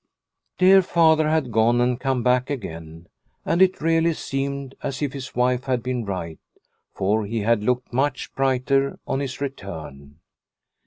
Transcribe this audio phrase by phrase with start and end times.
[0.57, 3.07] Dear Father had gone and come back again,
[3.45, 6.39] and it really seemed as if his wife had been right,
[6.91, 10.17] for he had looked much brighter on his return.